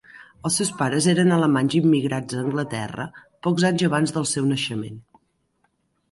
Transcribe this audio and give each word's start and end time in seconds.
Els 0.49 0.55
seus 0.59 0.69
pares 0.77 1.07
eren 1.11 1.33
alemanys 1.35 1.75
immigrats 1.79 2.37
a 2.37 2.39
Anglaterra 2.43 3.05
pocs 3.47 3.67
anys 3.69 3.83
abans 3.89 4.15
del 4.15 4.25
seu 4.31 4.47
naixement. 4.53 4.97